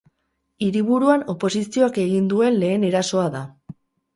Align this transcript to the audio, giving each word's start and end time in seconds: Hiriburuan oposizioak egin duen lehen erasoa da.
Hiriburuan 0.67 1.25
oposizioak 1.35 1.99
egin 2.07 2.33
duen 2.33 2.59
lehen 2.65 2.89
erasoa 2.91 3.29
da. 3.37 3.45